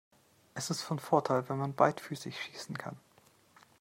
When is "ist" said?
0.71-0.81